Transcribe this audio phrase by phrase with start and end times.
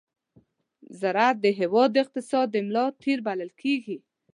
[0.97, 3.97] ز راعت د هېواد د اقتصاد د ملا تېر بلل کېږي.